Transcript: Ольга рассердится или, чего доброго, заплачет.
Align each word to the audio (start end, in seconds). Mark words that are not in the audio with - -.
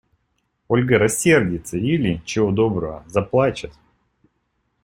Ольга 0.67 0.97
рассердится 0.97 1.77
или, 1.77 2.23
чего 2.25 2.49
доброго, 2.49 3.03
заплачет. 3.05 3.71